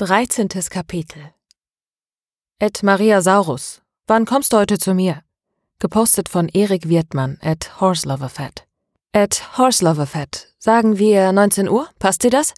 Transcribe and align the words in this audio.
13. 0.00 0.48
Kapitel 0.70 1.32
Ed 2.60 2.84
Maria 2.84 3.20
Saurus, 3.20 3.82
wann 4.06 4.26
kommst 4.26 4.52
du 4.52 4.58
heute 4.58 4.78
zu 4.78 4.94
mir? 4.94 5.24
Gepostet 5.80 6.28
von 6.28 6.48
Erik 6.50 6.88
Wirtmann 6.88 7.36
at 7.42 7.80
Horseloverfett. 7.80 8.64
At 9.12 9.58
Horseloverfett, 9.58 10.54
sagen 10.60 10.98
wir 10.98 11.32
19 11.32 11.68
Uhr, 11.68 11.88
passt 11.98 12.22
dir 12.22 12.30
das? 12.30 12.54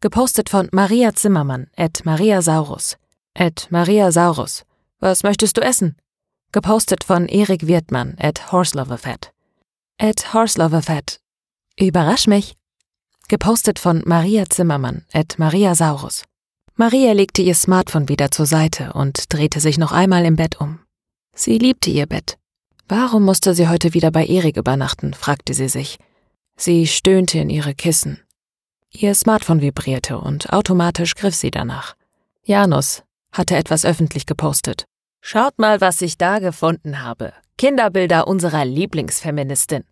Gepostet 0.00 0.48
von 0.48 0.68
Maria 0.72 1.14
Zimmermann 1.14 1.70
at 1.76 2.04
Maria 2.04 2.42
Saurus. 2.42 2.96
At 3.34 3.68
Maria 3.70 4.10
Saurus, 4.10 4.64
was 4.98 5.22
möchtest 5.22 5.56
du 5.56 5.60
essen? 5.60 5.96
Gepostet 6.50 7.04
von 7.04 7.28
Erik 7.28 7.68
Wirtmann 7.68 8.16
at 8.18 8.50
Horseloverfett. 8.50 9.32
At 9.98 10.34
Horseloverfett, 10.34 11.20
überrasch 11.78 12.26
mich. 12.26 12.56
Gepostet 13.28 13.78
von 13.78 14.02
Maria 14.06 14.46
Zimmermann 14.48 15.06
at 15.12 15.38
Maria 15.38 15.76
Saurus. 15.76 16.24
Maria 16.76 17.12
legte 17.12 17.40
ihr 17.40 17.54
Smartphone 17.54 18.08
wieder 18.08 18.32
zur 18.32 18.46
Seite 18.46 18.92
und 18.94 19.32
drehte 19.32 19.60
sich 19.60 19.78
noch 19.78 19.92
einmal 19.92 20.24
im 20.24 20.34
Bett 20.34 20.60
um. 20.60 20.80
Sie 21.32 21.56
liebte 21.56 21.88
ihr 21.88 22.06
Bett. 22.06 22.36
Warum 22.88 23.22
musste 23.22 23.54
sie 23.54 23.68
heute 23.68 23.94
wieder 23.94 24.10
bei 24.10 24.26
Erik 24.26 24.56
übernachten, 24.56 25.14
fragte 25.14 25.54
sie 25.54 25.68
sich. 25.68 25.98
Sie 26.56 26.88
stöhnte 26.88 27.38
in 27.38 27.48
ihre 27.48 27.74
Kissen. 27.74 28.20
Ihr 28.90 29.14
Smartphone 29.14 29.60
vibrierte 29.60 30.18
und 30.18 30.52
automatisch 30.52 31.14
griff 31.14 31.36
sie 31.36 31.52
danach. 31.52 31.94
Janus 32.44 33.04
hatte 33.32 33.56
etwas 33.56 33.84
öffentlich 33.84 34.26
gepostet. 34.26 34.84
Schaut 35.20 35.58
mal, 35.60 35.80
was 35.80 36.02
ich 36.02 36.18
da 36.18 36.40
gefunden 36.40 37.02
habe. 37.02 37.32
Kinderbilder 37.56 38.26
unserer 38.26 38.64
Lieblingsfeministin. 38.64 39.84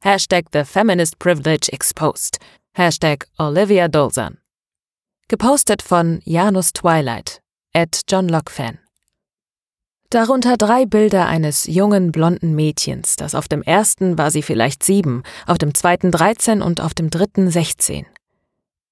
Hashtag 0.00 0.46
The 0.52 0.64
Feminist 0.64 1.18
Privilege 1.18 1.70
Exposed. 1.72 2.38
Hashtag 2.74 3.26
Olivia 3.38 3.88
Dolzan. 3.88 4.41
Gepostet 5.32 5.80
von 5.80 6.20
Janus 6.26 6.74
Twilight, 6.74 7.40
at 7.72 8.02
John 8.06 8.28
Locke 8.28 8.52
Fan. 8.52 8.78
Darunter 10.10 10.58
drei 10.58 10.84
Bilder 10.84 11.26
eines 11.26 11.64
jungen, 11.64 12.12
blonden 12.12 12.54
Mädchens, 12.54 13.16
das 13.16 13.34
auf 13.34 13.48
dem 13.48 13.62
ersten 13.62 14.18
war 14.18 14.30
sie 14.30 14.42
vielleicht 14.42 14.82
sieben, 14.82 15.22
auf 15.46 15.56
dem 15.56 15.72
zweiten 15.72 16.10
dreizehn 16.10 16.60
und 16.60 16.82
auf 16.82 16.92
dem 16.92 17.08
dritten 17.08 17.50
sechzehn. 17.50 18.04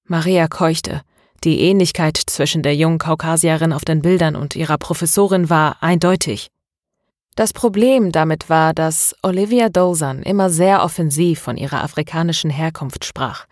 Maria 0.04 0.48
keuchte. 0.48 1.02
Die 1.44 1.60
Ähnlichkeit 1.60 2.16
zwischen 2.16 2.62
der 2.62 2.74
jungen 2.74 2.96
Kaukasierin 2.96 3.74
auf 3.74 3.84
den 3.84 4.00
Bildern 4.00 4.34
und 4.34 4.56
ihrer 4.56 4.78
Professorin 4.78 5.50
war 5.50 5.82
eindeutig. 5.82 6.48
Das 7.40 7.54
Problem 7.54 8.12
damit 8.12 8.50
war, 8.50 8.74
dass 8.74 9.16
Olivia 9.22 9.70
Dolzan 9.70 10.22
immer 10.22 10.50
sehr 10.50 10.84
offensiv 10.84 11.40
von 11.40 11.56
ihrer 11.56 11.82
afrikanischen 11.82 12.50
Herkunft 12.50 13.06
sprach. 13.06 13.46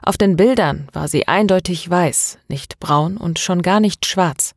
Auf 0.00 0.16
den 0.16 0.36
Bildern 0.36 0.88
war 0.94 1.08
sie 1.08 1.28
eindeutig 1.28 1.90
weiß, 1.90 2.38
nicht 2.48 2.80
braun 2.80 3.18
und 3.18 3.38
schon 3.38 3.60
gar 3.60 3.80
nicht 3.80 4.06
schwarz. 4.06 4.54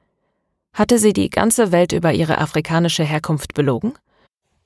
Hatte 0.72 1.00
sie 1.00 1.12
die 1.12 1.30
ganze 1.30 1.74
Welt 1.74 1.92
über 1.92 2.14
ihre 2.14 2.38
afrikanische 2.38 3.04
Herkunft 3.04 3.54
belogen? 3.56 3.92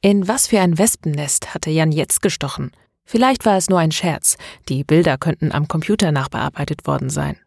In 0.02 0.28
was 0.28 0.46
für 0.46 0.60
ein 0.60 0.78
Wespennest 0.78 1.56
hatte 1.56 1.72
Jan 1.72 1.92
jetzt 1.92 2.22
gestochen? 2.22 2.70
Vielleicht 3.04 3.44
war 3.48 3.58
es 3.58 3.72
nur 3.72 3.80
ein 3.80 3.92
Scherz, 3.92 4.38
die 4.70 4.84
Bilder 4.84 5.18
könnten 5.18 5.52
am 5.52 5.68
Computer 5.68 6.12
nachbearbeitet 6.12 6.86
worden 6.86 7.10
sein. 7.10 7.38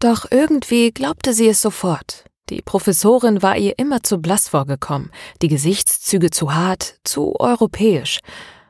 Doch 0.00 0.26
irgendwie 0.32 0.90
glaubte 0.90 1.32
sie 1.32 1.46
es 1.46 1.62
sofort. 1.62 2.24
Die 2.48 2.62
Professorin 2.62 3.42
war 3.42 3.56
ihr 3.56 3.76
immer 3.76 4.04
zu 4.04 4.18
blass 4.18 4.48
vorgekommen, 4.48 5.10
die 5.42 5.48
Gesichtszüge 5.48 6.30
zu 6.30 6.54
hart, 6.54 7.00
zu 7.02 7.34
europäisch. 7.40 8.20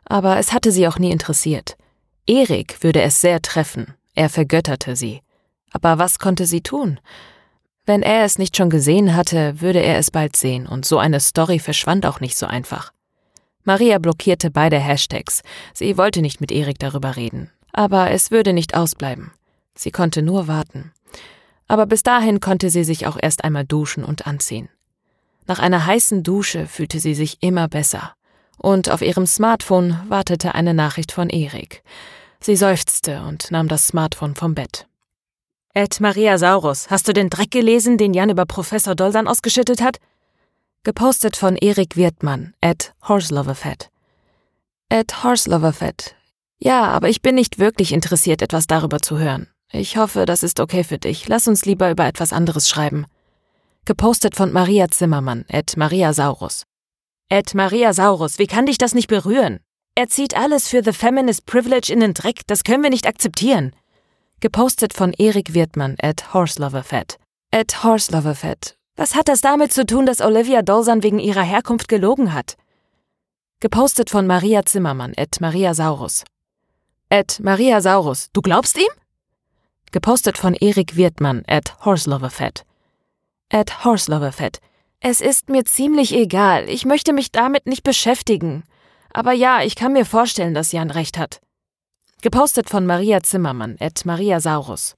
Aber 0.06 0.38
es 0.38 0.52
hatte 0.52 0.72
sie 0.72 0.88
auch 0.88 0.98
nie 0.98 1.10
interessiert. 1.10 1.77
Erik 2.27 2.82
würde 2.82 3.02
es 3.02 3.20
sehr 3.20 3.42
treffen, 3.42 3.94
er 4.14 4.30
vergötterte 4.30 4.97
sie. 4.97 5.20
Aber 5.72 5.98
was 5.98 6.19
konnte 6.19 6.47
sie 6.47 6.62
tun? 6.62 6.98
Wenn 7.84 8.02
er 8.02 8.24
es 8.24 8.38
nicht 8.38 8.56
schon 8.56 8.70
gesehen 8.70 9.14
hatte, 9.14 9.60
würde 9.60 9.80
er 9.80 9.98
es 9.98 10.10
bald 10.10 10.36
sehen, 10.36 10.66
und 10.66 10.86
so 10.86 10.98
eine 10.98 11.20
Story 11.20 11.58
verschwand 11.58 12.06
auch 12.06 12.20
nicht 12.20 12.36
so 12.36 12.47
einfach. 12.47 12.92
Maria 13.62 13.98
blockierte 13.98 14.50
beide 14.50 14.78
Hashtags. 14.78 15.43
Sie 15.75 15.98
wollte 15.98 16.22
nicht 16.22 16.41
mit 16.41 16.50
Erik 16.50 16.78
darüber 16.78 17.16
reden. 17.16 17.50
Aber 17.72 18.10
es 18.10 18.31
würde 18.31 18.53
nicht 18.53 18.75
ausbleiben. 18.75 19.32
Sie 19.75 19.91
konnte 19.91 20.22
nur 20.22 20.48
warten 20.48 20.93
aber 21.69 21.87
bis 21.87 22.03
dahin 22.03 22.41
konnte 22.41 22.71
sie 22.71 22.84
sich 22.84 23.06
auch 23.06 23.16
erst 23.21 23.44
einmal 23.44 23.65
duschen 23.65 24.04
und 24.04 24.27
anziehen. 24.27 24.69
Nach 25.47 25.59
einer 25.59 25.87
heißen 25.87 26.22
Dusche 26.22 26.66
fühlte 26.66 27.00
sie 27.00 27.15
sich 27.15 27.38
immer 27.41 27.69
besser. 27.69 28.15
Und 28.59 28.91
auf 28.91 29.03
ihrem 29.03 29.27
Smartphone 29.27 30.00
wartete 30.09 30.55
eine 30.55 30.75
Nachricht 30.75 31.12
von 31.12 31.28
Erik. 31.28 31.82
Sie 32.41 32.56
seufzte 32.56 33.22
und 33.22 33.50
nahm 33.50 33.69
das 33.69 33.87
Smartphone 33.87 34.34
vom 34.34 34.55
Bett. 34.55 34.87
Ed 35.75 36.00
Maria 36.00 36.38
Saurus, 36.38 36.91
hast 36.91 37.06
du 37.06 37.12
den 37.12 37.28
Dreck 37.28 37.50
gelesen, 37.50 37.99
den 37.99 38.15
Jan 38.15 38.31
über 38.31 38.47
Professor 38.47 38.94
Dolsan 38.94 39.28
ausgeschüttet 39.28 39.82
hat? 39.82 39.99
Gepostet 40.84 41.37
von 41.37 41.56
Erik 41.56 41.97
Wirtmann, 41.97 42.55
Ed 42.60 42.94
Horseloverfett. 43.06 43.91
Ed 44.88 45.22
Horseloverfett. 45.22 46.15
Ja, 46.59 46.84
aber 46.84 47.09
ich 47.09 47.21
bin 47.21 47.34
nicht 47.34 47.59
wirklich 47.59 47.93
interessiert, 47.93 48.41
etwas 48.41 48.66
darüber 48.66 49.00
zu 49.00 49.19
hören. 49.19 49.49
Ich 49.72 49.97
hoffe, 49.97 50.27
das 50.27 50.43
ist 50.43 50.60
okay 50.60 50.84
für 50.84 50.99
dich. 50.99 51.28
Lass 51.28 51.49
uns 51.49 51.65
lieber 51.65 51.91
über 51.91 52.06
etwas 52.06 52.32
anderes 52.32 52.69
schreiben. 52.69 53.06
Gepostet 53.84 54.34
von 54.34 54.53
Maria 54.53 54.88
Zimmermann, 54.88 55.44
at 55.50 55.77
Maria 55.77 56.12
Saurus. 56.12 56.65
Ed 57.28 57.54
Maria 57.54 57.93
Saurus, 57.93 58.38
wie 58.38 58.47
kann 58.47 58.66
dich 58.66 58.78
das 58.78 58.94
nicht 58.94 59.09
berühren? 59.09 59.59
Er 59.97 60.09
zieht 60.09 60.37
alles 60.37 60.69
für 60.69 60.82
The 60.84 60.93
Feminist 60.93 61.47
Privilege 61.47 61.93
in 61.93 62.00
den 62.00 62.15
Dreck, 62.15 62.43
das 62.47 62.65
können 62.65 62.82
wir 62.82 62.91
nicht 62.91 63.06
akzeptieren. 63.06 63.75
Gepostet 64.41 64.93
von 64.93 65.12
Erik 65.12 65.55
Wirtmann, 65.55 65.97
at 66.00 66.34
Horseloverfett. 66.34 67.19
At 67.50 67.82
Horseloverfett. 67.82 68.76
Was 68.97 69.15
hat 69.15 69.28
das 69.28 69.41
damit 69.41 69.72
zu 69.72 69.84
tun, 69.84 70.06
dass 70.06 70.21
Olivia 70.21 70.62
Dolsan 70.62 71.03
wegen 71.03 71.19
ihrer 71.19 71.43
Herkunft 71.43 71.88
gelogen 71.88 72.32
hat? 72.32 72.56
Gepostet 73.60 74.10
von 74.10 74.26
Maria 74.26 74.65
Zimmermann, 74.65 75.15
at 75.16 75.41
Maria 75.41 75.75
Saurus. 75.75 76.25
At 77.09 77.41
Maria 77.41 77.81
Saurus, 77.81 78.31
du 78.32 78.43
glaubst 78.43 78.76
ihm? 78.78 78.91
Gepostet 79.96 80.36
von 80.36 80.52
Erik 80.52 80.96
Wirtmann 80.96 81.42
at 81.46 81.82
Horseloverfett. 81.86 82.66
At 83.50 83.82
Horseloverfett. 83.82 84.60
Es 85.00 85.22
ist 85.22 85.48
mir 85.48 85.64
ziemlich 85.64 86.12
egal. 86.12 86.68
Ich 86.68 86.84
möchte 86.84 87.14
mich 87.14 87.32
damit 87.32 87.66
nicht 87.66 87.82
beschäftigen. 87.82 88.64
Aber 89.14 89.32
ja, 89.32 89.62
ich 89.62 89.74
kann 89.74 89.94
mir 89.94 90.04
vorstellen, 90.04 90.52
dass 90.52 90.70
Jan 90.72 90.90
recht 90.90 91.16
hat. 91.16 91.40
Gepostet 92.20 92.68
von 92.68 92.84
Maria 92.84 93.22
Zimmermann 93.22 93.78
at 93.80 94.04
Maria 94.04 94.38
Saurus. 94.38 94.96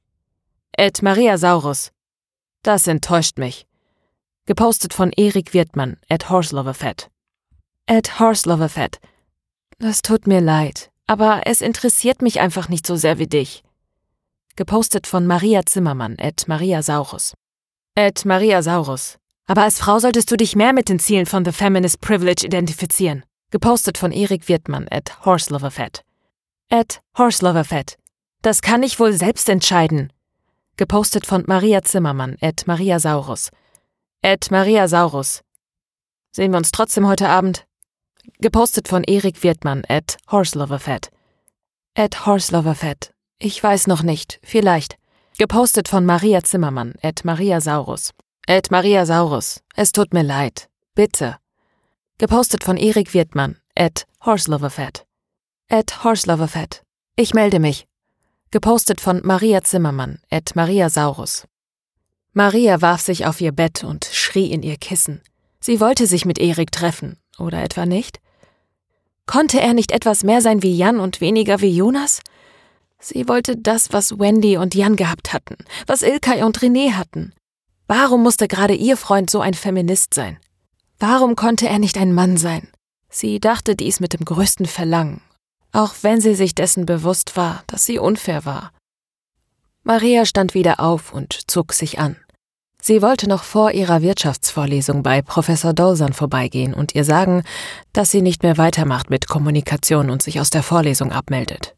At 0.76 1.00
Maria 1.00 1.38
Saurus. 1.38 1.92
Das 2.64 2.88
enttäuscht 2.88 3.38
mich. 3.38 3.68
Gepostet 4.46 4.94
von 4.94 5.12
Erik 5.12 5.54
Wirtmann 5.54 5.96
at 6.08 6.28
Horseloverfett. 6.28 7.08
At 7.86 8.18
Horseloverfett. 8.18 8.98
Das 9.78 10.02
tut 10.02 10.26
mir 10.26 10.40
leid, 10.40 10.90
aber 11.06 11.42
es 11.44 11.60
interessiert 11.60 12.20
mich 12.20 12.40
einfach 12.40 12.68
nicht 12.68 12.84
so 12.84 12.96
sehr 12.96 13.20
wie 13.20 13.28
dich. 13.28 13.62
Gepostet 14.58 15.06
von 15.06 15.24
Maria 15.24 15.64
Zimmermann, 15.64 16.16
at 16.18 16.48
Maria 16.48 16.82
Saurus. 16.82 17.32
At 17.96 18.24
Maria 18.24 18.60
Saurus. 18.60 19.16
Aber 19.46 19.62
als 19.62 19.78
Frau 19.78 20.00
solltest 20.00 20.32
du 20.32 20.36
dich 20.36 20.56
mehr 20.56 20.72
mit 20.72 20.88
den 20.88 20.98
Zielen 20.98 21.26
von 21.26 21.44
The 21.44 21.52
Feminist 21.52 22.00
Privilege 22.00 22.44
identifizieren. 22.44 23.22
Gepostet 23.52 23.98
von 23.98 24.10
Erik 24.10 24.48
Wirtmann, 24.48 24.88
at 24.90 25.24
Horseloverfett. 25.24 26.02
At 26.70 27.00
Horseloverfett. 27.16 27.98
Das 28.42 28.60
kann 28.60 28.82
ich 28.82 28.98
wohl 28.98 29.12
selbst 29.12 29.48
entscheiden. 29.48 30.12
Gepostet 30.76 31.24
von 31.24 31.44
Maria 31.46 31.82
Zimmermann, 31.82 32.36
at 32.40 32.66
Maria 32.66 32.98
Saurus. 32.98 33.50
At 34.24 34.50
Maria 34.50 34.88
Saurus. 34.88 35.42
Sehen 36.32 36.50
wir 36.50 36.58
uns 36.58 36.72
trotzdem 36.72 37.06
heute 37.06 37.28
Abend? 37.28 37.64
Gepostet 38.40 38.88
von 38.88 39.04
Erik 39.04 39.44
Wirtmann, 39.44 39.84
at 39.88 40.16
Horseloverfett. 40.32 41.12
At 41.94 42.26
Horseloverfett. 42.26 43.12
Ich 43.40 43.62
weiß 43.62 43.86
noch 43.86 44.02
nicht, 44.02 44.40
vielleicht. 44.42 44.96
Gepostet 45.38 45.86
von 45.86 46.04
Maria 46.04 46.42
Zimmermann, 46.42 46.94
at 47.02 47.24
Maria 47.24 47.60
Saurus. 47.60 48.12
At 48.48 48.72
Maria 48.72 49.06
Saurus, 49.06 49.60
es 49.76 49.92
tut 49.92 50.12
mir 50.12 50.24
leid. 50.24 50.68
Bitte. 50.96 51.36
Gepostet 52.18 52.64
von 52.64 52.76
Erik 52.76 53.14
Wirtmann, 53.14 53.56
at 53.76 54.06
Horseloverfett. 54.24 55.06
At 55.70 56.02
Horseloverfett. 56.02 56.82
Ich 57.14 57.32
melde 57.32 57.60
mich. 57.60 57.86
Gepostet 58.50 59.00
von 59.00 59.20
Maria 59.24 59.62
Zimmermann, 59.62 60.18
at 60.30 60.56
Maria 60.56 60.90
Saurus. 60.90 61.46
Maria 62.32 62.82
warf 62.82 63.02
sich 63.02 63.24
auf 63.24 63.40
ihr 63.40 63.52
Bett 63.52 63.84
und 63.84 64.04
schrie 64.04 64.50
in 64.50 64.64
ihr 64.64 64.78
Kissen. 64.78 65.20
Sie 65.60 65.78
wollte 65.78 66.08
sich 66.08 66.24
mit 66.24 66.40
Erik 66.40 66.72
treffen, 66.72 67.18
oder 67.38 67.62
etwa 67.62 67.86
nicht? 67.86 68.18
Konnte 69.26 69.60
er 69.60 69.74
nicht 69.74 69.92
etwas 69.92 70.24
mehr 70.24 70.40
sein 70.40 70.64
wie 70.64 70.76
Jan 70.76 70.98
und 70.98 71.20
weniger 71.20 71.60
wie 71.60 71.70
Jonas? 71.70 72.20
Sie 73.00 73.28
wollte 73.28 73.56
das, 73.56 73.92
was 73.92 74.18
Wendy 74.18 74.56
und 74.56 74.74
Jan 74.74 74.96
gehabt 74.96 75.32
hatten, 75.32 75.56
was 75.86 76.02
Ilkay 76.02 76.42
und 76.42 76.58
René 76.58 76.92
hatten. 76.92 77.32
Warum 77.86 78.22
musste 78.22 78.48
gerade 78.48 78.74
ihr 78.74 78.96
Freund 78.96 79.30
so 79.30 79.40
ein 79.40 79.54
Feminist 79.54 80.14
sein? 80.14 80.38
Warum 80.98 81.36
konnte 81.36 81.68
er 81.68 81.78
nicht 81.78 81.96
ein 81.96 82.12
Mann 82.12 82.36
sein? 82.36 82.68
Sie 83.08 83.40
dachte 83.40 83.76
dies 83.76 84.00
mit 84.00 84.12
dem 84.12 84.24
größten 84.24 84.66
Verlangen, 84.66 85.22
auch 85.72 85.94
wenn 86.02 86.20
sie 86.20 86.34
sich 86.34 86.54
dessen 86.54 86.86
bewusst 86.86 87.36
war, 87.36 87.62
dass 87.66 87.86
sie 87.86 87.98
unfair 87.98 88.44
war. 88.44 88.72
Maria 89.84 90.26
stand 90.26 90.54
wieder 90.54 90.80
auf 90.80 91.12
und 91.14 91.50
zog 91.50 91.72
sich 91.72 91.98
an. 91.98 92.16
Sie 92.82 93.00
wollte 93.00 93.28
noch 93.28 93.42
vor 93.42 93.72
ihrer 93.72 94.02
Wirtschaftsvorlesung 94.02 95.02
bei 95.02 95.22
Professor 95.22 95.72
Dolsan 95.72 96.12
vorbeigehen 96.12 96.74
und 96.74 96.94
ihr 96.94 97.04
sagen, 97.04 97.42
dass 97.92 98.10
sie 98.10 98.22
nicht 98.22 98.42
mehr 98.42 98.58
weitermacht 98.58 99.08
mit 99.08 99.28
Kommunikation 99.28 100.10
und 100.10 100.22
sich 100.22 100.40
aus 100.40 100.50
der 100.50 100.62
Vorlesung 100.62 101.10
abmeldet. 101.10 101.77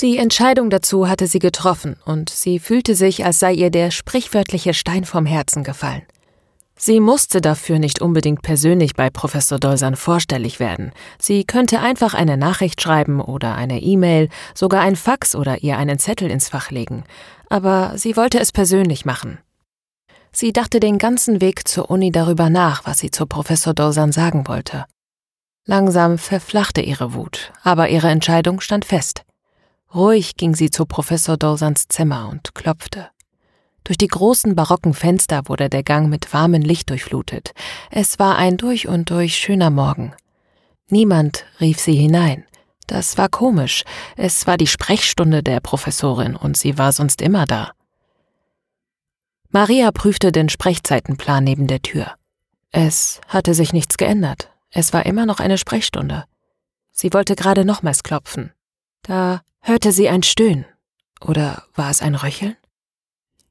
Die 0.00 0.18
Entscheidung 0.18 0.70
dazu 0.70 1.08
hatte 1.08 1.26
sie 1.26 1.38
getroffen 1.38 1.96
und 2.04 2.28
sie 2.28 2.58
fühlte 2.58 2.94
sich, 2.94 3.24
als 3.24 3.38
sei 3.38 3.52
ihr 3.52 3.70
der 3.70 3.90
sprichwörtliche 3.90 4.74
Stein 4.74 5.04
vom 5.04 5.24
Herzen 5.24 5.62
gefallen. 5.62 6.02
Sie 6.76 6.98
musste 6.98 7.40
dafür 7.40 7.78
nicht 7.78 8.00
unbedingt 8.00 8.42
persönlich 8.42 8.94
bei 8.94 9.08
Professor 9.08 9.60
Dolsan 9.60 9.94
vorstellig 9.94 10.58
werden. 10.58 10.90
Sie 11.20 11.44
könnte 11.44 11.80
einfach 11.80 12.14
eine 12.14 12.36
Nachricht 12.36 12.82
schreiben 12.82 13.20
oder 13.20 13.54
eine 13.54 13.80
E-Mail, 13.80 14.28
sogar 14.54 14.80
ein 14.82 14.96
Fax 14.96 15.36
oder 15.36 15.62
ihr 15.62 15.78
einen 15.78 16.00
Zettel 16.00 16.30
ins 16.30 16.48
Fach 16.48 16.72
legen. 16.72 17.04
Aber 17.48 17.92
sie 17.96 18.16
wollte 18.16 18.40
es 18.40 18.50
persönlich 18.50 19.04
machen. 19.04 19.38
Sie 20.32 20.52
dachte 20.52 20.80
den 20.80 20.98
ganzen 20.98 21.40
Weg 21.40 21.68
zur 21.68 21.90
Uni 21.90 22.10
darüber 22.10 22.50
nach, 22.50 22.84
was 22.84 22.98
sie 22.98 23.12
zu 23.12 23.26
Professor 23.26 23.72
Dolsan 23.72 24.10
sagen 24.10 24.48
wollte. 24.48 24.84
Langsam 25.64 26.18
verflachte 26.18 26.80
ihre 26.80 27.14
Wut, 27.14 27.52
aber 27.62 27.88
ihre 27.88 28.08
Entscheidung 28.08 28.60
stand 28.60 28.84
fest. 28.84 29.24
Ruhig 29.94 30.36
ging 30.36 30.56
sie 30.56 30.70
zu 30.70 30.86
Professor 30.86 31.36
Dolsans 31.36 31.86
Zimmer 31.88 32.28
und 32.28 32.54
klopfte. 32.54 33.10
Durch 33.84 33.96
die 33.96 34.08
großen 34.08 34.56
barocken 34.56 34.92
Fenster 34.92 35.42
wurde 35.46 35.68
der 35.68 35.82
Gang 35.82 36.08
mit 36.08 36.32
warmem 36.32 36.62
Licht 36.62 36.90
durchflutet. 36.90 37.52
Es 37.90 38.18
war 38.18 38.36
ein 38.36 38.56
durch 38.56 38.88
und 38.88 39.10
durch 39.10 39.36
schöner 39.36 39.70
Morgen. 39.70 40.14
Niemand 40.88 41.44
rief 41.60 41.78
sie 41.78 41.94
hinein. 41.94 42.44
Das 42.86 43.16
war 43.18 43.28
komisch. 43.28 43.84
Es 44.16 44.46
war 44.46 44.56
die 44.56 44.66
Sprechstunde 44.66 45.42
der 45.42 45.60
Professorin 45.60 46.34
und 46.34 46.56
sie 46.56 46.76
war 46.76 46.92
sonst 46.92 47.22
immer 47.22 47.44
da. 47.44 47.70
Maria 49.50 49.92
prüfte 49.92 50.32
den 50.32 50.48
Sprechzeitenplan 50.48 51.44
neben 51.44 51.68
der 51.68 51.82
Tür. 51.82 52.14
Es 52.72 53.20
hatte 53.28 53.54
sich 53.54 53.72
nichts 53.72 53.96
geändert. 53.96 54.50
Es 54.70 54.92
war 54.92 55.06
immer 55.06 55.26
noch 55.26 55.38
eine 55.38 55.58
Sprechstunde. 55.58 56.24
Sie 56.90 57.12
wollte 57.12 57.36
gerade 57.36 57.64
nochmals 57.64 58.02
klopfen. 58.02 58.52
Da 59.02 59.42
hörte 59.64 59.92
sie 59.92 60.08
ein 60.08 60.22
Stöhnen. 60.22 60.66
Oder 61.20 61.64
war 61.74 61.90
es 61.90 62.02
ein 62.02 62.14
Röcheln? 62.14 62.56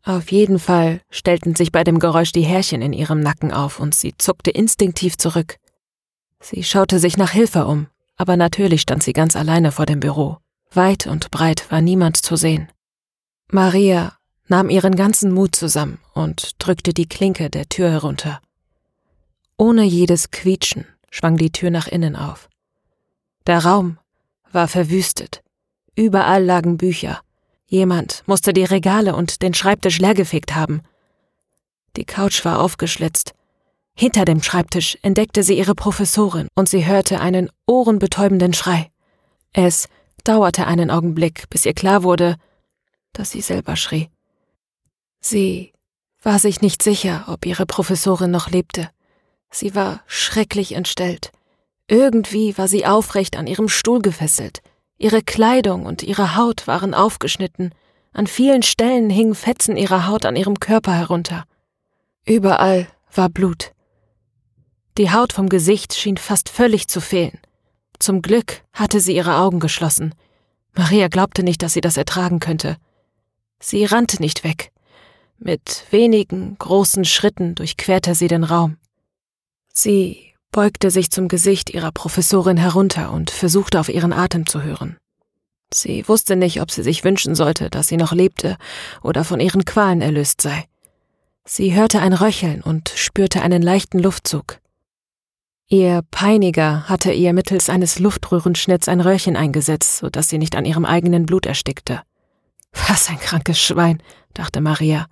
Auf 0.03 0.31
jeden 0.31 0.59
Fall 0.59 1.01
stellten 1.09 1.55
sich 1.55 1.71
bei 1.71 1.83
dem 1.83 1.97
Geräusch 1.97 2.31
die 2.31 2.43
Härchen 2.43 2.81
in 2.81 2.93
ihrem 2.93 3.19
Nacken 3.19 3.51
auf 3.51 3.79
und 3.79 3.95
sie 3.95 4.13
zuckte 4.17 4.51
instinktiv 4.51 5.17
zurück. 5.17 5.57
Sie 6.39 6.63
schaute 6.63 6.99
sich 6.99 7.17
nach 7.17 7.31
Hilfe 7.31 7.65
um, 7.65 7.87
aber 8.15 8.37
natürlich 8.37 8.81
stand 8.81 9.01
sie 9.01 9.13
ganz 9.13 9.35
alleine 9.35 9.71
vor 9.71 9.85
dem 9.85 10.01
Büro. 10.01 10.37
Weit 10.71 11.07
und 11.07 11.31
breit 11.31 11.71
war 11.71 11.81
niemand 11.81 12.17
zu 12.17 12.35
sehen. 12.35 12.71
Maria 13.49 14.17
nahm 14.47 14.69
ihren 14.69 14.95
ganzen 14.95 15.31
Mut 15.33 15.55
zusammen 15.55 15.99
und 16.13 16.51
drückte 16.59 16.93
die 16.93 17.07
Klinke 17.07 17.49
der 17.49 17.69
Tür 17.69 17.89
herunter. 17.89 18.39
Ohne 19.57 19.83
jedes 19.83 20.31
Quietschen 20.31 20.85
schwang 21.09 21.37
die 21.37 21.51
Tür 21.51 21.71
nach 21.71 21.87
innen 21.87 22.15
auf. 22.15 22.49
Der 23.47 23.63
Raum 23.63 23.97
war 24.51 24.67
verwüstet. 24.67 25.43
Überall 25.95 26.43
lagen 26.43 26.77
Bücher. 26.77 27.21
Jemand 27.65 28.23
musste 28.25 28.53
die 28.53 28.63
Regale 28.63 29.15
und 29.15 29.41
den 29.41 29.53
Schreibtisch 29.53 29.99
leergefegt 29.99 30.55
haben. 30.55 30.81
Die 31.95 32.05
Couch 32.05 32.43
war 32.45 32.59
aufgeschlitzt. 32.59 33.33
Hinter 33.95 34.25
dem 34.25 34.41
Schreibtisch 34.41 34.97
entdeckte 35.03 35.43
sie 35.43 35.57
ihre 35.57 35.75
Professorin 35.75 36.47
und 36.55 36.67
sie 36.67 36.85
hörte 36.85 37.19
einen 37.19 37.51
ohrenbetäubenden 37.67 38.53
Schrei. 38.53 38.89
Es 39.53 39.87
dauerte 40.23 40.65
einen 40.65 40.89
Augenblick, 40.89 41.47
bis 41.49 41.65
ihr 41.65 41.73
klar 41.73 42.01
wurde, 42.01 42.37
dass 43.11 43.29
sie 43.29 43.41
selber 43.41 43.75
schrie. 43.75 44.09
Sie 45.19 45.73
war 46.23 46.39
sich 46.39 46.61
nicht 46.61 46.81
sicher, 46.81 47.25
ob 47.27 47.45
ihre 47.45 47.67
Professorin 47.67 48.31
noch 48.31 48.49
lebte. 48.49 48.89
Sie 49.51 49.75
war 49.75 50.01
schrecklich 50.07 50.71
entstellt. 50.71 51.31
Irgendwie 51.87 52.57
war 52.57 52.67
sie 52.67 52.87
aufrecht 52.87 53.37
an 53.37 53.45
ihrem 53.45 53.69
Stuhl 53.69 54.01
gefesselt. 54.01 54.62
Ihre 55.03 55.21
Kleidung 55.21 55.85
und 55.85 56.01
ihre 56.01 56.37
Haut 56.37 56.65
waren 56.65 56.93
aufgeschnitten. 56.93 57.75
An 58.13 58.25
vielen 58.25 58.63
Stellen 58.63 59.09
hingen 59.09 59.35
Fetzen 59.35 59.75
ihrer 59.75 60.07
Haut 60.07 60.25
an 60.25 60.37
ihrem 60.37 60.61
Körper 60.61 60.93
herunter. 60.93 61.43
Überall 62.25 62.87
war 63.13 63.27
Blut. 63.27 63.73
Die 64.97 65.11
Haut 65.11 65.33
vom 65.33 65.49
Gesicht 65.49 65.93
schien 65.93 66.15
fast 66.15 66.47
völlig 66.47 66.87
zu 66.87 67.01
fehlen. 67.01 67.37
Zum 67.99 68.21
Glück 68.21 68.61
hatte 68.71 69.01
sie 69.01 69.13
ihre 69.13 69.39
Augen 69.39 69.59
geschlossen. 69.59 70.15
Maria 70.73 71.09
glaubte 71.09 71.43
nicht, 71.43 71.63
dass 71.63 71.73
sie 71.73 71.81
das 71.81 71.97
ertragen 71.97 72.39
könnte. 72.39 72.77
Sie 73.59 73.83
rannte 73.83 74.21
nicht 74.21 74.45
weg. 74.45 74.71
Mit 75.37 75.85
wenigen 75.91 76.55
großen 76.57 77.03
Schritten 77.03 77.55
durchquerte 77.55 78.15
sie 78.15 78.29
den 78.29 78.45
Raum. 78.45 78.77
Sie 79.67 80.32
beugte 80.53 80.89
sich 80.91 81.11
zum 81.11 81.27
Gesicht 81.27 81.71
ihrer 81.71 81.91
Professorin 81.91 82.55
herunter 82.55 83.11
und 83.11 83.29
versuchte 83.29 83.79
auf 83.81 83.89
ihren 83.89 84.13
Atem 84.13 84.45
zu 84.45 84.61
hören. 84.61 84.95
Sie 85.73 86.07
wusste 86.07 86.37
nicht, 86.37 86.61
ob 86.61 86.71
sie 86.71 86.83
sich 86.83 87.03
wünschen 87.03 87.35
sollte, 87.35 87.69
dass 87.69 87.89
sie 87.89 87.97
noch 87.97 88.13
lebte 88.13 88.55
oder 89.01 89.25
von 89.25 89.41
ihren 89.41 89.65
Qualen 89.65 90.01
erlöst 90.01 90.39
sei. 90.39 90.65
Sie 91.43 91.73
hörte 91.73 91.99
ein 91.99 92.13
Röcheln 92.13 92.61
und 92.61 92.93
spürte 92.95 93.41
einen 93.41 93.61
leichten 93.61 93.99
Luftzug. 93.99 94.59
Ihr 95.67 96.03
Peiniger 96.11 96.87
hatte 96.87 97.11
ihr 97.11 97.33
mittels 97.33 97.69
eines 97.69 97.97
Luftröhrenschnitts 97.97 98.87
ein 98.87 99.01
Röhrchen 99.01 99.35
eingesetzt, 99.35 99.97
so 99.97 100.09
dass 100.09 100.29
sie 100.29 100.37
nicht 100.37 100.55
an 100.55 100.65
ihrem 100.65 100.85
eigenen 100.85 101.25
Blut 101.25 101.47
erstickte. 101.47 102.01
Was 102.87 103.09
ein 103.09 103.19
krankes 103.19 103.59
Schwein, 103.59 104.01
dachte 104.35 104.61
Maria. 104.61 105.07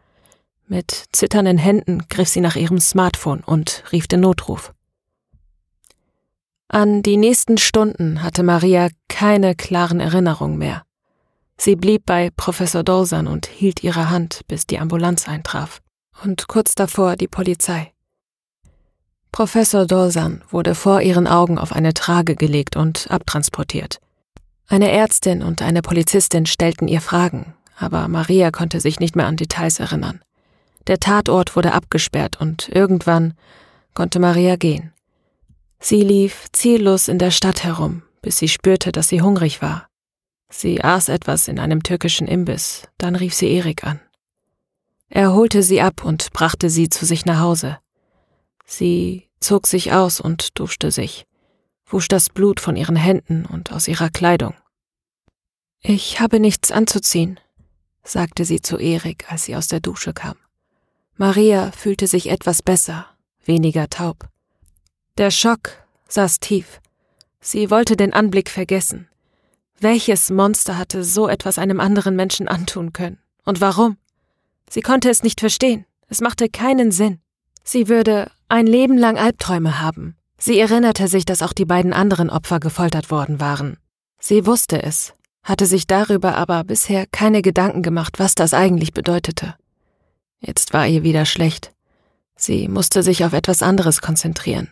Mit 0.67 1.05
zitternden 1.11 1.57
Händen 1.57 2.03
griff 2.09 2.29
sie 2.29 2.41
nach 2.41 2.55
ihrem 2.55 2.79
Smartphone 2.79 3.41
und 3.41 3.83
rief 3.91 4.07
den 4.07 4.21
Notruf. 4.21 4.71
An 6.73 7.03
die 7.03 7.17
nächsten 7.17 7.57
Stunden 7.57 8.23
hatte 8.23 8.43
Maria 8.43 8.87
keine 9.09 9.55
klaren 9.55 9.99
Erinnerungen 9.99 10.57
mehr. 10.57 10.83
Sie 11.57 11.75
blieb 11.75 12.05
bei 12.05 12.29
Professor 12.37 12.81
Dolsan 12.81 13.27
und 13.27 13.45
hielt 13.45 13.83
ihre 13.83 14.09
Hand, 14.09 14.43
bis 14.47 14.67
die 14.67 14.79
Ambulanz 14.79 15.27
eintraf. 15.27 15.81
Und 16.23 16.47
kurz 16.47 16.73
davor 16.73 17.17
die 17.17 17.27
Polizei. 17.27 17.91
Professor 19.33 19.85
Dolsan 19.85 20.45
wurde 20.49 20.73
vor 20.73 21.01
ihren 21.01 21.27
Augen 21.27 21.57
auf 21.57 21.73
eine 21.73 21.93
Trage 21.93 22.37
gelegt 22.37 22.77
und 22.77 23.11
abtransportiert. 23.11 23.99
Eine 24.69 24.91
Ärztin 24.91 25.43
und 25.43 25.61
eine 25.61 25.81
Polizistin 25.81 26.45
stellten 26.45 26.87
ihr 26.87 27.01
Fragen, 27.01 27.53
aber 27.77 28.07
Maria 28.07 28.49
konnte 28.49 28.79
sich 28.79 29.01
nicht 29.01 29.17
mehr 29.17 29.27
an 29.27 29.35
Details 29.35 29.81
erinnern. 29.81 30.21
Der 30.87 31.01
Tatort 31.01 31.57
wurde 31.57 31.73
abgesperrt 31.73 32.39
und 32.39 32.69
irgendwann 32.69 33.33
konnte 33.93 34.21
Maria 34.21 34.55
gehen. 34.55 34.93
Sie 35.83 36.03
lief 36.03 36.45
ziellos 36.51 37.07
in 37.07 37.17
der 37.17 37.31
Stadt 37.31 37.63
herum, 37.63 38.03
bis 38.21 38.37
sie 38.37 38.47
spürte, 38.47 38.91
dass 38.91 39.07
sie 39.07 39.21
hungrig 39.21 39.63
war. 39.63 39.87
Sie 40.47 40.83
aß 40.83 41.09
etwas 41.09 41.47
in 41.47 41.59
einem 41.59 41.81
türkischen 41.81 42.27
Imbiss, 42.27 42.87
dann 42.99 43.15
rief 43.15 43.33
sie 43.33 43.51
Erik 43.51 43.83
an. 43.83 43.99
Er 45.09 45.33
holte 45.33 45.63
sie 45.63 45.81
ab 45.81 46.05
und 46.05 46.31
brachte 46.33 46.69
sie 46.69 46.89
zu 46.89 47.05
sich 47.05 47.25
nach 47.25 47.39
Hause. 47.39 47.79
Sie 48.65 49.27
zog 49.39 49.65
sich 49.65 49.91
aus 49.91 50.21
und 50.21 50.59
duschte 50.59 50.91
sich, 50.91 51.25
wusch 51.85 52.07
das 52.07 52.29
Blut 52.29 52.59
von 52.59 52.75
ihren 52.75 52.95
Händen 52.95 53.45
und 53.47 53.71
aus 53.71 53.87
ihrer 53.87 54.09
Kleidung. 54.09 54.53
Ich 55.81 56.19
habe 56.19 56.39
nichts 56.39 56.71
anzuziehen, 56.71 57.39
sagte 58.03 58.45
sie 58.45 58.61
zu 58.61 58.77
Erik, 58.77 59.31
als 59.31 59.45
sie 59.45 59.55
aus 59.55 59.67
der 59.67 59.79
Dusche 59.79 60.13
kam. 60.13 60.35
Maria 61.17 61.71
fühlte 61.71 62.05
sich 62.05 62.29
etwas 62.29 62.61
besser, 62.61 63.07
weniger 63.43 63.89
taub. 63.89 64.29
Der 65.21 65.29
Schock 65.29 65.73
saß 66.07 66.39
tief. 66.39 66.81
Sie 67.39 67.69
wollte 67.69 67.95
den 67.95 68.11
Anblick 68.11 68.49
vergessen. 68.49 69.07
Welches 69.79 70.31
Monster 70.31 70.79
hatte 70.79 71.03
so 71.03 71.27
etwas 71.27 71.59
einem 71.59 71.79
anderen 71.79 72.15
Menschen 72.15 72.47
antun 72.47 72.91
können? 72.91 73.19
Und 73.45 73.61
warum? 73.61 73.97
Sie 74.67 74.81
konnte 74.81 75.11
es 75.11 75.21
nicht 75.21 75.39
verstehen. 75.39 75.85
Es 76.07 76.21
machte 76.21 76.49
keinen 76.49 76.91
Sinn. 76.91 77.19
Sie 77.63 77.87
würde 77.87 78.31
ein 78.49 78.65
Leben 78.65 78.97
lang 78.97 79.19
Albträume 79.19 79.79
haben. 79.79 80.17
Sie 80.39 80.59
erinnerte 80.59 81.07
sich, 81.07 81.23
dass 81.23 81.43
auch 81.43 81.53
die 81.53 81.65
beiden 81.65 81.93
anderen 81.93 82.31
Opfer 82.31 82.59
gefoltert 82.59 83.11
worden 83.11 83.39
waren. 83.39 83.77
Sie 84.19 84.47
wusste 84.47 84.81
es, 84.81 85.13
hatte 85.43 85.67
sich 85.67 85.85
darüber 85.85 86.33
aber 86.35 86.63
bisher 86.63 87.05
keine 87.05 87.43
Gedanken 87.43 87.83
gemacht, 87.83 88.17
was 88.17 88.33
das 88.33 88.55
eigentlich 88.55 88.91
bedeutete. 88.91 89.53
Jetzt 90.39 90.73
war 90.73 90.87
ihr 90.87 91.03
wieder 91.03 91.25
schlecht. 91.27 91.73
Sie 92.35 92.67
musste 92.67 93.03
sich 93.03 93.23
auf 93.23 93.33
etwas 93.33 93.61
anderes 93.61 94.01
konzentrieren. 94.01 94.71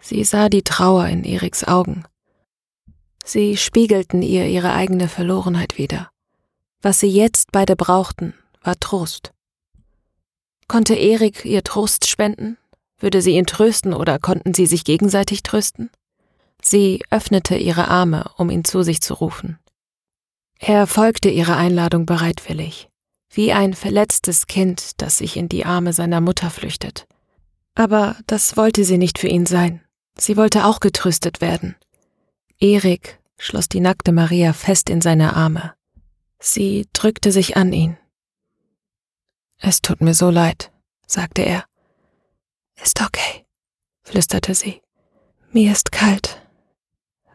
Sie 0.00 0.24
sah 0.24 0.48
die 0.48 0.62
Trauer 0.62 1.06
in 1.06 1.24
Eriks 1.24 1.64
Augen. 1.64 2.04
Sie 3.24 3.56
spiegelten 3.56 4.22
ihr 4.22 4.46
ihre 4.46 4.72
eigene 4.72 5.08
Verlorenheit 5.08 5.78
wider. 5.78 6.10
Was 6.82 7.00
sie 7.00 7.08
jetzt 7.08 7.52
beide 7.52 7.76
brauchten, 7.76 8.34
war 8.62 8.78
Trost. 8.80 9.32
Konnte 10.66 10.94
Erik 10.94 11.44
ihr 11.44 11.62
Trost 11.62 12.06
spenden? 12.06 12.56
Würde 12.98 13.22
sie 13.22 13.36
ihn 13.36 13.46
trösten 13.46 13.94
oder 13.94 14.18
konnten 14.18 14.54
sie 14.54 14.66
sich 14.66 14.84
gegenseitig 14.84 15.42
trösten? 15.42 15.90
Sie 16.62 17.02
öffnete 17.10 17.56
ihre 17.56 17.88
Arme, 17.88 18.30
um 18.36 18.50
ihn 18.50 18.64
zu 18.64 18.82
sich 18.82 19.00
zu 19.00 19.14
rufen. 19.14 19.58
Er 20.58 20.86
folgte 20.86 21.30
ihrer 21.30 21.56
Einladung 21.56 22.04
bereitwillig, 22.04 22.88
wie 23.30 23.52
ein 23.52 23.72
verletztes 23.74 24.46
Kind, 24.46 25.00
das 25.00 25.18
sich 25.18 25.36
in 25.36 25.48
die 25.48 25.64
Arme 25.64 25.92
seiner 25.92 26.20
Mutter 26.20 26.50
flüchtet. 26.50 27.06
Aber 27.74 28.16
das 28.26 28.56
wollte 28.56 28.84
sie 28.84 28.98
nicht 28.98 29.18
für 29.18 29.28
ihn 29.28 29.46
sein. 29.46 29.80
Sie 30.20 30.36
wollte 30.36 30.66
auch 30.66 30.80
getröstet 30.80 31.40
werden. 31.40 31.76
Erik 32.58 33.18
schloss 33.38 33.70
die 33.70 33.80
nackte 33.80 34.12
Maria 34.12 34.52
fest 34.52 34.90
in 34.90 35.00
seine 35.00 35.34
Arme. 35.34 35.72
Sie 36.38 36.86
drückte 36.92 37.32
sich 37.32 37.56
an 37.56 37.72
ihn. 37.72 37.96
Es 39.56 39.80
tut 39.80 40.02
mir 40.02 40.12
so 40.12 40.28
leid, 40.28 40.72
sagte 41.06 41.40
er. 41.40 41.64
Ist 42.82 43.00
okay, 43.00 43.46
flüsterte 44.02 44.54
sie. 44.54 44.82
Mir 45.52 45.72
ist 45.72 45.90
kalt. 45.90 46.46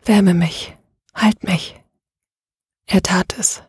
Wärme 0.04 0.36
mich, 0.36 0.78
halt 1.16 1.44
mich. 1.44 1.82
Er 2.86 3.02
tat 3.02 3.36
es. 3.40 3.64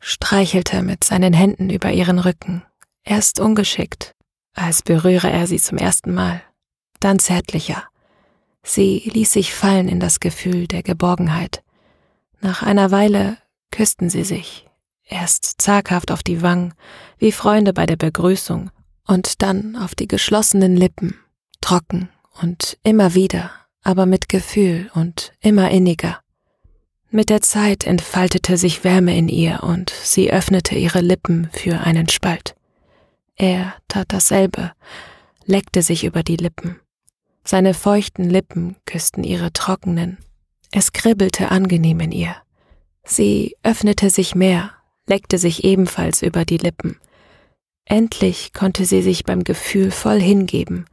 Streichelte 0.00 0.82
mit 0.82 1.04
seinen 1.04 1.32
Händen 1.32 1.70
über 1.70 1.92
ihren 1.92 2.18
Rücken, 2.18 2.64
erst 3.04 3.38
ungeschickt, 3.38 4.16
als 4.54 4.82
berühre 4.82 5.30
er 5.30 5.46
sie 5.46 5.60
zum 5.60 5.78
ersten 5.78 6.12
Mal, 6.12 6.42
dann 6.98 7.20
zärtlicher. 7.20 7.91
Sie 8.62 9.10
ließ 9.12 9.32
sich 9.32 9.54
fallen 9.54 9.88
in 9.88 10.00
das 10.00 10.20
Gefühl 10.20 10.66
der 10.66 10.82
Geborgenheit. 10.82 11.62
Nach 12.40 12.62
einer 12.62 12.90
Weile 12.90 13.38
küssten 13.70 14.10
sie 14.10 14.24
sich, 14.24 14.66
erst 15.04 15.60
zaghaft 15.60 16.10
auf 16.10 16.22
die 16.22 16.42
Wangen, 16.42 16.74
wie 17.18 17.32
Freunde 17.32 17.72
bei 17.72 17.86
der 17.86 17.96
Begrüßung, 17.96 18.70
und 19.06 19.42
dann 19.42 19.76
auf 19.76 19.94
die 19.94 20.08
geschlossenen 20.08 20.76
Lippen, 20.76 21.18
trocken 21.60 22.08
und 22.40 22.78
immer 22.82 23.14
wieder, 23.14 23.50
aber 23.82 24.06
mit 24.06 24.28
Gefühl 24.28 24.90
und 24.94 25.32
immer 25.40 25.70
inniger. 25.70 26.20
Mit 27.10 27.28
der 27.28 27.42
Zeit 27.42 27.84
entfaltete 27.84 28.56
sich 28.56 28.84
Wärme 28.84 29.16
in 29.16 29.28
ihr 29.28 29.62
und 29.64 29.90
sie 29.90 30.32
öffnete 30.32 30.76
ihre 30.76 31.00
Lippen 31.00 31.50
für 31.52 31.80
einen 31.80 32.08
Spalt. 32.08 32.54
Er 33.36 33.74
tat 33.88 34.12
dasselbe, 34.12 34.72
leckte 35.44 35.82
sich 35.82 36.04
über 36.04 36.22
die 36.22 36.36
Lippen. 36.36 36.81
Seine 37.44 37.74
feuchten 37.74 38.30
Lippen 38.30 38.76
küssten 38.86 39.24
ihre 39.24 39.52
trockenen. 39.52 40.18
Es 40.70 40.92
kribbelte 40.92 41.50
angenehm 41.50 42.00
in 42.00 42.12
ihr. 42.12 42.36
Sie 43.04 43.56
öffnete 43.62 44.10
sich 44.10 44.34
mehr, 44.34 44.72
leckte 45.06 45.38
sich 45.38 45.64
ebenfalls 45.64 46.22
über 46.22 46.44
die 46.44 46.56
Lippen. 46.56 46.98
Endlich 47.84 48.52
konnte 48.52 48.84
sie 48.84 49.02
sich 49.02 49.24
beim 49.24 49.44
Gefühl 49.44 49.90
voll 49.90 50.20
hingeben. 50.20 50.86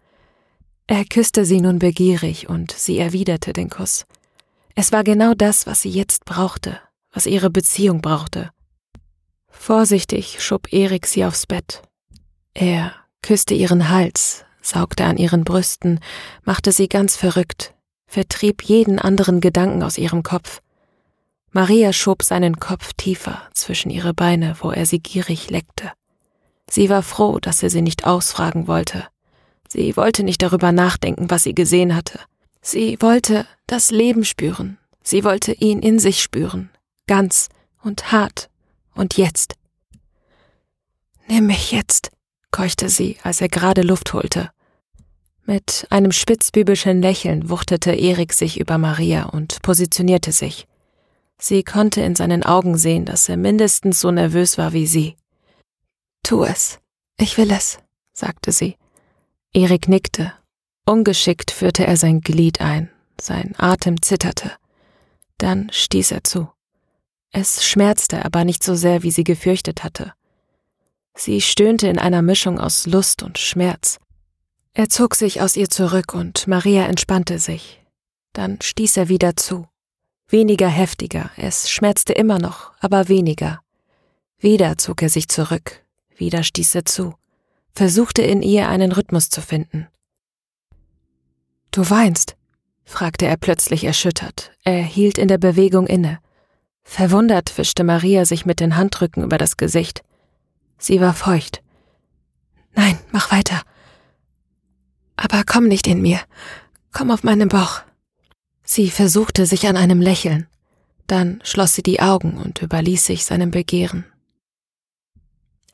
Er 0.87 1.05
küsste 1.05 1.45
sie 1.45 1.61
nun 1.61 1.77
begierig 1.77 2.49
und 2.49 2.71
sie 2.71 2.97
erwiderte 2.97 3.53
den 3.53 3.69
Kuss. 3.69 4.05
Es 4.75 4.91
war 4.91 5.03
genau 5.03 5.33
das, 5.35 5.67
was 5.67 5.81
sie 5.81 5.91
jetzt 5.91 6.25
brauchte, 6.25 6.79
was 7.11 7.27
ihre 7.27 7.49
Beziehung 7.49 8.01
brauchte. 8.01 8.49
Vorsichtig 9.49 10.41
schob 10.41 10.73
Erik 10.73 11.05
sie 11.05 11.25
aufs 11.25 11.45
Bett. 11.45 11.83
Er 12.53 12.95
küsste 13.21 13.53
ihren 13.53 13.89
Hals, 13.89 14.45
saugte 14.61 15.05
an 15.05 15.17
ihren 15.17 15.43
Brüsten, 15.43 15.99
machte 16.43 16.71
sie 16.71 16.87
ganz 16.87 17.15
verrückt, 17.15 17.73
vertrieb 18.07 18.63
jeden 18.63 18.99
anderen 18.99 19.41
Gedanken 19.41 19.83
aus 19.83 19.97
ihrem 19.97 20.23
Kopf. 20.23 20.61
Maria 21.51 21.93
schob 21.93 22.23
seinen 22.23 22.59
Kopf 22.59 22.93
tiefer 22.93 23.41
zwischen 23.53 23.89
ihre 23.89 24.13
Beine, 24.13 24.55
wo 24.61 24.71
er 24.71 24.85
sie 24.85 24.99
gierig 24.99 25.49
leckte. 25.49 25.91
Sie 26.69 26.89
war 26.89 27.01
froh, 27.01 27.39
dass 27.39 27.63
er 27.63 27.69
sie 27.69 27.81
nicht 27.81 28.05
ausfragen 28.05 28.67
wollte. 28.67 29.07
Sie 29.67 29.95
wollte 29.97 30.23
nicht 30.23 30.41
darüber 30.41 30.71
nachdenken, 30.71 31.29
was 31.29 31.43
sie 31.43 31.55
gesehen 31.55 31.95
hatte. 31.95 32.19
Sie 32.61 32.97
wollte 33.01 33.47
das 33.67 33.91
Leben 33.91 34.25
spüren. 34.25 34.77
Sie 35.01 35.23
wollte 35.23 35.53
ihn 35.53 35.79
in 35.79 35.97
sich 35.99 36.21
spüren. 36.21 36.69
Ganz 37.07 37.49
und 37.83 38.11
hart. 38.11 38.49
Und 38.93 39.17
jetzt. 39.17 39.55
Nimm 41.27 41.47
mich 41.47 41.71
jetzt, 41.71 42.11
keuchte 42.51 42.89
sie, 42.89 43.17
als 43.23 43.41
er 43.41 43.49
gerade 43.49 43.81
Luft 43.81 44.13
holte. 44.13 44.51
Mit 45.45 45.87
einem 45.89 46.11
spitzbübischen 46.11 47.01
Lächeln 47.01 47.49
wuchtete 47.49 47.91
Erik 47.91 48.33
sich 48.33 48.59
über 48.59 48.77
Maria 48.77 49.23
und 49.25 49.61
positionierte 49.61 50.31
sich. 50.31 50.67
Sie 51.39 51.63
konnte 51.63 52.01
in 52.01 52.15
seinen 52.15 52.43
Augen 52.43 52.77
sehen, 52.77 53.05
dass 53.05 53.29
er 53.29 53.37
mindestens 53.37 53.99
so 53.99 54.11
nervös 54.11 54.57
war 54.57 54.73
wie 54.73 54.85
sie. 54.85 55.15
Tu 56.23 56.43
es. 56.43 56.79
Ich 57.17 57.37
will 57.37 57.49
es, 57.49 57.79
sagte 58.13 58.51
sie. 58.51 58.75
Erik 59.53 59.87
nickte. 59.87 60.33
Ungeschickt 60.85 61.49
führte 61.49 61.87
er 61.87 61.97
sein 61.97 62.21
Glied 62.21 62.61
ein. 62.61 62.91
Sein 63.19 63.55
Atem 63.57 64.01
zitterte. 64.01 64.51
Dann 65.37 65.69
stieß 65.71 66.11
er 66.11 66.23
zu. 66.23 66.49
Es 67.31 67.65
schmerzte 67.65 68.25
aber 68.25 68.43
nicht 68.43 68.63
so 68.63 68.75
sehr, 68.75 69.03
wie 69.03 69.11
sie 69.11 69.23
gefürchtet 69.23 69.83
hatte. 69.83 70.13
Sie 71.19 71.41
stöhnte 71.41 71.89
in 71.89 71.99
einer 71.99 72.21
Mischung 72.21 72.61
aus 72.61 72.87
Lust 72.87 73.23
und 73.23 73.37
Schmerz. 73.37 73.99
Er 74.73 74.87
zog 74.87 75.15
sich 75.15 75.41
aus 75.41 75.57
ihr 75.57 75.69
zurück 75.69 76.13
und 76.13 76.47
Maria 76.47 76.85
entspannte 76.85 77.39
sich. 77.39 77.81
Dann 78.31 78.61
stieß 78.61 78.95
er 78.95 79.09
wieder 79.09 79.35
zu. 79.35 79.67
Weniger 80.29 80.69
heftiger, 80.69 81.29
es 81.35 81.69
schmerzte 81.69 82.13
immer 82.13 82.39
noch, 82.39 82.71
aber 82.79 83.09
weniger. 83.09 83.59
Wieder 84.37 84.77
zog 84.77 85.01
er 85.01 85.09
sich 85.09 85.27
zurück, 85.27 85.83
wieder 86.15 86.41
stieß 86.41 86.75
er 86.75 86.85
zu, 86.85 87.15
versuchte 87.73 88.21
in 88.21 88.41
ihr 88.41 88.69
einen 88.69 88.93
Rhythmus 88.93 89.29
zu 89.29 89.41
finden. 89.41 89.89
Du 91.71 91.89
weinst? 91.89 92.37
fragte 92.85 93.25
er 93.25 93.35
plötzlich 93.35 93.83
erschüttert. 93.83 94.51
Er 94.63 94.81
hielt 94.81 95.17
in 95.17 95.27
der 95.27 95.37
Bewegung 95.37 95.85
inne. 95.85 96.19
Verwundert 96.81 97.57
wischte 97.57 97.83
Maria 97.83 98.23
sich 98.23 98.45
mit 98.45 98.61
den 98.61 98.77
Handrücken 98.77 99.21
über 99.21 99.37
das 99.37 99.57
Gesicht. 99.57 100.01
Sie 100.79 100.99
war 100.99 101.13
feucht. 101.13 101.61
Nein, 102.73 102.97
mach 103.11 103.31
weiter. 103.31 103.61
Aber 105.17 105.43
komm 105.45 105.67
nicht 105.67 105.85
in 105.85 106.01
mir. 106.01 106.21
Komm 106.91 107.11
auf 107.11 107.23
meinen 107.23 107.49
Bauch. 107.49 107.81
Sie 108.63 108.89
versuchte 108.89 109.45
sich 109.45 109.67
an 109.67 109.77
einem 109.77 110.01
Lächeln. 110.01 110.47
Dann 111.07 111.41
schloss 111.43 111.75
sie 111.75 111.83
die 111.83 111.99
Augen 111.99 112.37
und 112.37 112.61
überließ 112.61 113.05
sich 113.05 113.25
seinem 113.25 113.51
Begehren. 113.51 114.05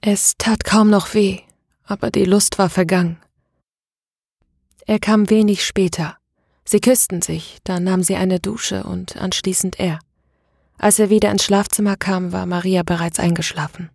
Es 0.01 0.35
tat 0.37 0.63
kaum 0.63 0.89
noch 0.89 1.13
weh, 1.13 1.41
aber 1.83 2.09
die 2.09 2.25
Lust 2.25 2.57
war 2.57 2.69
vergangen. 2.69 3.17
Er 4.87 4.99
kam 4.99 5.29
wenig 5.29 5.65
später. 5.65 6.17
Sie 6.63 6.79
küssten 6.79 7.21
sich, 7.21 7.59
dann 7.63 7.83
nahm 7.83 8.01
sie 8.01 8.15
eine 8.15 8.39
Dusche 8.39 8.83
und 8.83 9.17
anschließend 9.17 9.79
er. 9.79 9.99
Als 10.77 10.99
er 10.99 11.09
wieder 11.09 11.31
ins 11.31 11.43
Schlafzimmer 11.43 11.95
kam, 11.95 12.31
war 12.31 12.45
Maria 12.45 12.83
bereits 12.83 13.19
eingeschlafen. 13.19 13.89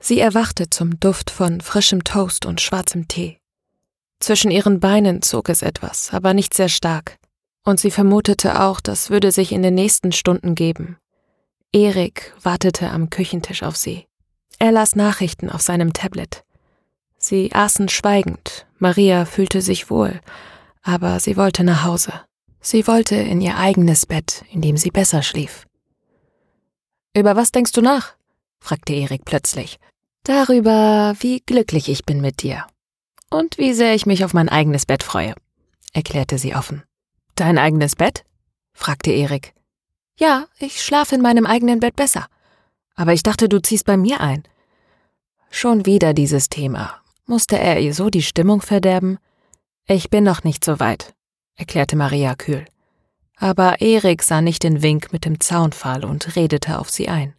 Sie 0.00 0.18
erwachte 0.18 0.70
zum 0.70 0.98
Duft 0.98 1.30
von 1.30 1.60
frischem 1.60 2.04
Toast 2.04 2.46
und 2.46 2.60
schwarzem 2.60 3.06
Tee. 3.06 3.38
Zwischen 4.18 4.50
ihren 4.50 4.80
Beinen 4.80 5.22
zog 5.22 5.48
es 5.48 5.62
etwas, 5.62 6.12
aber 6.12 6.34
nicht 6.34 6.54
sehr 6.54 6.68
stark. 6.68 7.18
Und 7.64 7.78
sie 7.78 7.90
vermutete 7.90 8.60
auch, 8.60 8.80
das 8.80 9.10
würde 9.10 9.30
sich 9.30 9.52
in 9.52 9.62
den 9.62 9.74
nächsten 9.74 10.12
Stunden 10.12 10.54
geben. 10.54 10.96
Erik 11.72 12.34
wartete 12.42 12.90
am 12.90 13.10
Küchentisch 13.10 13.62
auf 13.62 13.76
sie. 13.76 14.06
Er 14.58 14.72
las 14.72 14.96
Nachrichten 14.96 15.50
auf 15.50 15.60
seinem 15.60 15.92
Tablet. 15.92 16.44
Sie 17.18 17.52
aßen 17.52 17.88
schweigend. 17.88 18.66
Maria 18.78 19.26
fühlte 19.26 19.60
sich 19.60 19.90
wohl, 19.90 20.20
aber 20.82 21.20
sie 21.20 21.36
wollte 21.36 21.62
nach 21.62 21.84
Hause. 21.84 22.12
Sie 22.60 22.86
wollte 22.86 23.14
in 23.14 23.40
ihr 23.40 23.56
eigenes 23.56 24.06
Bett, 24.06 24.44
in 24.50 24.62
dem 24.62 24.76
sie 24.76 24.90
besser 24.90 25.22
schlief. 25.22 25.66
Über 27.14 27.36
was 27.36 27.52
denkst 27.52 27.72
du 27.72 27.82
nach? 27.82 28.14
fragte 28.58 28.92
Erik 28.92 29.24
plötzlich. 29.24 29.78
Darüber, 30.24 31.14
wie 31.20 31.40
glücklich 31.40 31.88
ich 31.88 32.04
bin 32.04 32.20
mit 32.20 32.42
dir. 32.42 32.66
Und 33.30 33.58
wie 33.58 33.72
sehr 33.72 33.94
ich 33.94 34.06
mich 34.06 34.24
auf 34.24 34.34
mein 34.34 34.48
eigenes 34.48 34.84
Bett 34.84 35.02
freue, 35.02 35.34
erklärte 35.92 36.36
sie 36.36 36.54
offen. 36.54 36.82
Dein 37.36 37.58
eigenes 37.58 37.96
Bett? 37.96 38.24
fragte 38.74 39.12
Erik. 39.12 39.54
Ja, 40.18 40.46
ich 40.58 40.82
schlafe 40.82 41.14
in 41.14 41.22
meinem 41.22 41.46
eigenen 41.46 41.80
Bett 41.80 41.96
besser. 41.96 42.26
Aber 42.94 43.14
ich 43.14 43.22
dachte, 43.22 43.48
du 43.48 43.62
ziehst 43.62 43.86
bei 43.86 43.96
mir 43.96 44.20
ein. 44.20 44.42
Schon 45.50 45.86
wieder 45.86 46.12
dieses 46.12 46.50
Thema. 46.50 47.00
Musste 47.24 47.58
er 47.58 47.80
ihr 47.80 47.94
so 47.94 48.10
die 48.10 48.22
Stimmung 48.22 48.60
verderben? 48.60 49.18
Ich 49.86 50.10
bin 50.10 50.24
noch 50.24 50.44
nicht 50.44 50.64
so 50.64 50.78
weit, 50.80 51.14
erklärte 51.56 51.96
Maria 51.96 52.34
kühl. 52.34 52.66
Aber 53.36 53.80
Erik 53.80 54.22
sah 54.22 54.42
nicht 54.42 54.64
den 54.64 54.82
Wink 54.82 55.12
mit 55.12 55.24
dem 55.24 55.40
Zaunpfahl 55.40 56.04
und 56.04 56.36
redete 56.36 56.78
auf 56.78 56.90
sie 56.90 57.08
ein. 57.08 57.34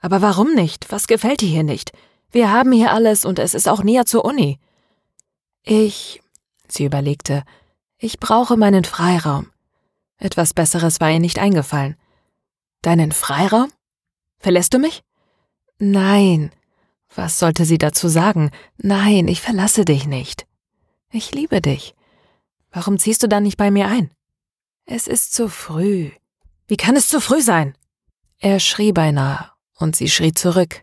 Aber 0.00 0.22
warum 0.22 0.54
nicht? 0.54 0.90
Was 0.90 1.06
gefällt 1.06 1.42
dir 1.42 1.48
hier 1.48 1.62
nicht? 1.62 1.92
Wir 2.30 2.50
haben 2.50 2.72
hier 2.72 2.92
alles 2.92 3.24
und 3.24 3.38
es 3.38 3.54
ist 3.54 3.68
auch 3.68 3.82
näher 3.82 4.06
zur 4.06 4.24
Uni. 4.24 4.58
Ich, 5.62 6.22
sie 6.68 6.84
überlegte, 6.84 7.44
ich 7.98 8.18
brauche 8.18 8.56
meinen 8.56 8.84
Freiraum. 8.84 9.50
Etwas 10.16 10.54
Besseres 10.54 11.00
war 11.00 11.10
ihr 11.10 11.20
nicht 11.20 11.38
eingefallen. 11.38 11.96
Deinen 12.82 13.12
Freiraum? 13.12 13.70
Verlässt 14.38 14.72
du 14.72 14.78
mich? 14.78 15.02
Nein. 15.78 16.50
Was 17.14 17.38
sollte 17.38 17.64
sie 17.64 17.78
dazu 17.78 18.08
sagen? 18.08 18.50
Nein, 18.78 19.28
ich 19.28 19.40
verlasse 19.40 19.84
dich 19.84 20.06
nicht. 20.06 20.46
Ich 21.10 21.32
liebe 21.32 21.60
dich. 21.60 21.94
Warum 22.70 22.98
ziehst 22.98 23.22
du 23.22 23.28
dann 23.28 23.42
nicht 23.42 23.56
bei 23.56 23.70
mir 23.70 23.88
ein? 23.88 24.10
Es 24.86 25.08
ist 25.08 25.34
zu 25.34 25.48
früh. 25.48 26.10
Wie 26.68 26.76
kann 26.76 26.96
es 26.96 27.08
zu 27.08 27.20
früh 27.20 27.40
sein? 27.40 27.76
Er 28.38 28.60
schrie 28.60 28.92
beinahe, 28.92 29.50
und 29.80 29.96
sie 29.96 30.08
schrie 30.08 30.32
zurück. 30.32 30.80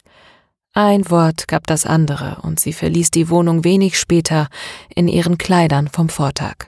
Ein 0.73 1.09
Wort 1.09 1.47
gab 1.47 1.65
das 1.65 1.85
andere, 1.85 2.39
und 2.43 2.59
sie 2.59 2.73
verließ 2.73 3.11
die 3.11 3.29
Wohnung 3.29 3.63
wenig 3.63 3.97
später 3.97 4.47
in 4.93 5.07
ihren 5.07 5.37
Kleidern 5.37 5.87
vom 5.87 6.09
Vortag. 6.09 6.67